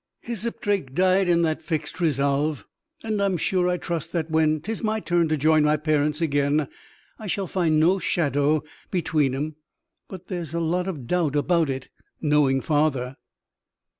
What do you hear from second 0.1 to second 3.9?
Hyssop Drake died in that fixed resolve; and I'm sure I